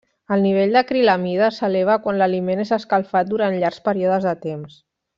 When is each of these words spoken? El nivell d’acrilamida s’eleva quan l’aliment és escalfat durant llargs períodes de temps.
El 0.35 0.43
nivell 0.45 0.71
d’acrilamida 0.77 1.49
s’eleva 1.59 1.99
quan 2.07 2.17
l’aliment 2.21 2.65
és 2.65 2.73
escalfat 2.81 3.31
durant 3.35 3.59
llargs 3.63 3.83
períodes 3.91 4.31
de 4.31 4.35
temps. 4.49 4.81